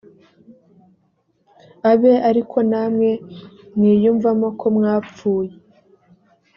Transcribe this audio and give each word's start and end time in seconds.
abe 1.91 2.13
ari 2.29 2.41
ko 2.49 2.57
namwe 2.69 3.09
mwiyumvamo 3.77 4.47
ko 4.59 4.65
mwapfuye 4.75 5.51